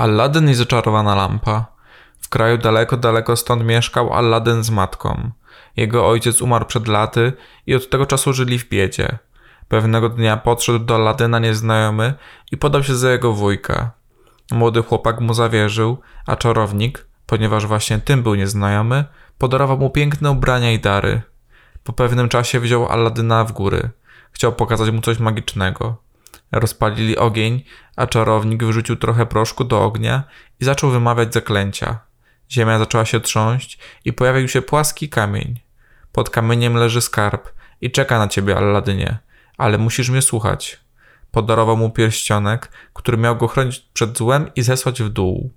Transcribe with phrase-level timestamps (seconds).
[0.00, 1.66] Aladdin i zaczarowana lampa.
[2.20, 5.30] W kraju daleko, daleko stąd mieszkał Aladdin z matką.
[5.76, 7.32] Jego ojciec umarł przed laty
[7.66, 9.18] i od tego czasu żyli w biedzie.
[9.68, 12.14] Pewnego dnia podszedł do Aladyna nieznajomy
[12.52, 13.90] i podał się za jego wujka.
[14.52, 19.04] Młody chłopak mu zawierzył, a czarownik, ponieważ właśnie tym był nieznajomy,
[19.38, 21.22] podarował mu piękne ubrania i dary.
[21.84, 23.90] Po pewnym czasie wziął Aladyna w góry.
[24.32, 25.96] Chciał pokazać mu coś magicznego.
[26.52, 27.64] Rozpalili ogień,
[27.96, 30.24] a czarownik wyrzucił trochę proszku do ognia
[30.60, 31.98] i zaczął wymawiać zaklęcia.
[32.50, 35.60] Ziemia zaczęła się trząść i pojawił się płaski kamień.
[36.12, 37.48] Pod kamieniem leży skarb
[37.80, 39.18] i czeka na ciebie, Aladynie,
[39.58, 40.80] ale musisz mnie słuchać.
[41.30, 45.50] Podarował mu pierścionek, który miał go chronić przed złem i zesłać w dół.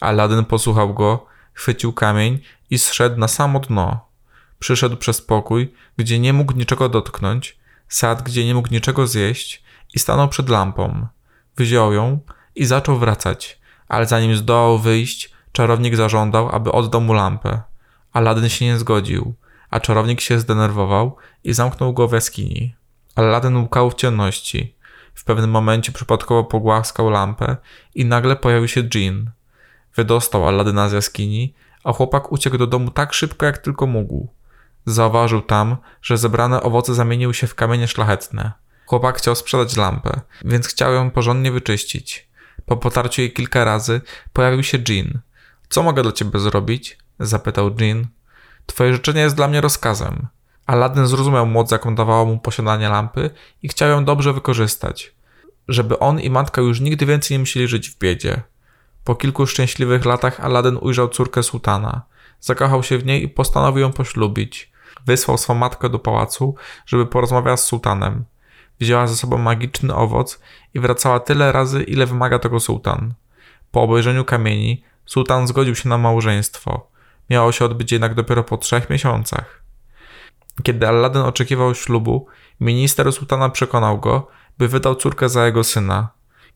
[0.00, 2.38] Aladyn posłuchał go, chwycił kamień
[2.70, 4.08] i zszedł na samo dno.
[4.58, 9.63] Przyszedł przez pokój, gdzie nie mógł niczego dotknąć, sad, gdzie nie mógł niczego zjeść
[9.94, 11.06] i stanął przed lampą.
[11.56, 12.18] Wziął ją
[12.54, 17.60] i zaczął wracać, ale zanim zdołał wyjść, czarownik zażądał, aby oddał mu lampę.
[18.12, 19.34] Aladyn się nie zgodził,
[19.70, 22.74] a czarownik się zdenerwował i zamknął go w jaskini.
[23.14, 24.74] Aladdin łkał w ciemności.
[25.14, 27.56] W pewnym momencie przypadkowo pogłaskał lampę
[27.94, 29.30] i nagle pojawił się dżin.
[29.96, 34.28] Wydostał Aladyna z jaskini, a chłopak uciekł do domu tak szybko jak tylko mógł.
[34.86, 38.52] Zauważył tam, że zebrane owoce zamieniły się w kamienie szlachetne.
[38.86, 42.28] Chłopak chciał sprzedać lampę, więc chciał ją porządnie wyczyścić.
[42.66, 44.00] Po potarciu jej kilka razy
[44.32, 45.20] pojawił się Jean.
[45.68, 46.98] Co mogę dla ciebie zrobić?
[47.20, 48.06] zapytał Jean.
[48.66, 50.26] Twoje życzenie jest dla mnie rozkazem.
[50.66, 53.30] Aladdin zrozumiał moc, jaką dawało mu posiadanie lampy
[53.62, 55.14] i chciał ją dobrze wykorzystać,
[55.68, 58.42] żeby on i matka już nigdy więcej nie musieli żyć w biedzie.
[59.04, 62.02] Po kilku szczęśliwych latach Aladdin ujrzał córkę sułtana.
[62.40, 64.72] Zakochał się w niej i postanowił ją poślubić.
[65.06, 66.54] Wysłał swą matkę do pałacu,
[66.86, 68.24] żeby porozmawiała z sułtanem.
[68.80, 70.40] Wzięła ze sobą magiczny owoc
[70.74, 73.14] i wracała tyle razy, ile wymaga tego sułtan.
[73.70, 76.90] Po obejrzeniu kamieni, sułtan zgodził się na małżeństwo.
[77.30, 79.62] Miało się odbyć jednak dopiero po trzech miesiącach.
[80.62, 82.26] Kiedy Aladdin oczekiwał ślubu,
[82.60, 84.28] minister sułtana przekonał go,
[84.58, 86.08] by wydał córkę za jego syna.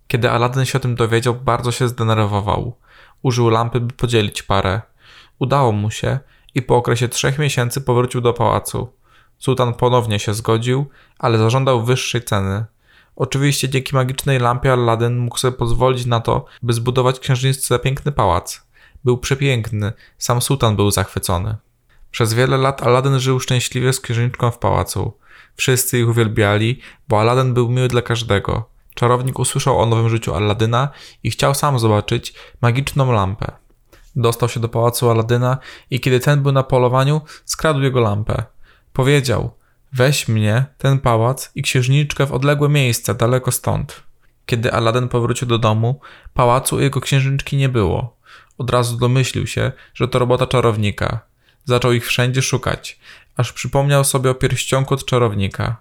[0.09, 2.77] Kiedy Aladdin się o tym dowiedział, bardzo się zdenerwował.
[3.23, 4.81] Użył lampy, by podzielić parę.
[5.39, 6.19] Udało mu się
[6.55, 8.93] i po okresie trzech miesięcy powrócił do pałacu.
[9.39, 10.87] Sultan ponownie się zgodził,
[11.19, 12.65] ale zażądał wyższej ceny.
[13.17, 18.67] Oczywiście dzięki magicznej lampie Aladdin mógł sobie pozwolić na to, by zbudować księżniczce piękny pałac.
[19.05, 21.57] Był przepiękny, sam sułtan był zachwycony.
[22.11, 25.13] Przez wiele lat Aladdin żył szczęśliwie z księżniczką w pałacu.
[25.57, 28.69] Wszyscy ich uwielbiali, bo Aladdin był miły dla każdego.
[28.95, 30.89] Czarownik usłyszał o nowym życiu Aladyna
[31.23, 33.53] i chciał sam zobaczyć magiczną lampę.
[34.17, 35.59] Dostał się do pałacu Aladyna
[35.91, 38.43] i kiedy ten był na polowaniu, skradł jego lampę.
[38.99, 39.51] Powiedział:
[39.93, 44.03] Weź mnie, ten pałac i księżniczkę w odległe miejsce, daleko stąd.
[44.47, 46.01] Kiedy Aladdin powrócił do domu,
[46.35, 48.17] pałacu jego księżniczki nie było.
[48.59, 51.21] Od razu domyślił się, że to robota czarownika.
[51.65, 52.99] Zaczął ich wszędzie szukać,
[53.37, 55.77] aż przypomniał sobie o pierścionku od czarownika.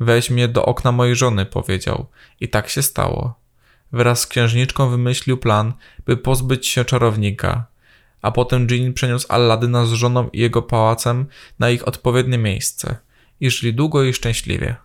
[0.00, 2.06] Weź mnie do okna mojej żony, powiedział.
[2.40, 3.34] I tak się stało.
[3.92, 5.72] Wraz z księżniczką wymyślił plan,
[6.06, 7.66] by pozbyć się czarownika.
[8.22, 11.26] A potem Dżin przeniósł Alladyna z żoną i jego pałacem
[11.58, 12.96] na ich odpowiednie miejsce.
[13.40, 14.76] I żyli długo i szczęśliwie.